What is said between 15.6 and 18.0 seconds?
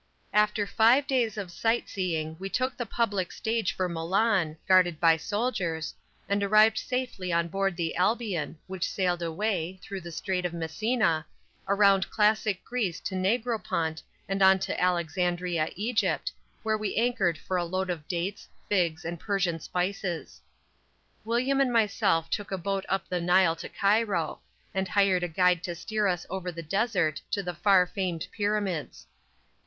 Egypt, where we anchored for a load